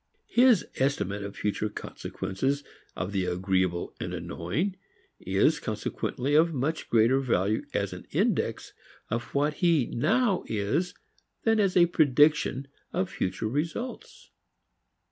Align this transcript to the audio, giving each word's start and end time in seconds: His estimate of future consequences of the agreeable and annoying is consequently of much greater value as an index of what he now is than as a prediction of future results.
His 0.31 0.65
estimate 0.77 1.21
of 1.21 1.35
future 1.35 1.69
consequences 1.69 2.63
of 2.95 3.11
the 3.11 3.25
agreeable 3.25 3.93
and 3.99 4.15
annoying 4.15 4.75
is 5.19 5.59
consequently 5.59 6.33
of 6.33 6.55
much 6.55 6.89
greater 6.89 7.19
value 7.19 7.67
as 7.75 7.93
an 7.93 8.07
index 8.09 8.73
of 9.11 9.25
what 9.35 9.53
he 9.61 9.85
now 9.85 10.43
is 10.47 10.95
than 11.43 11.59
as 11.59 11.77
a 11.77 11.85
prediction 11.85 12.67
of 12.91 13.11
future 13.11 13.47
results. 13.47 14.31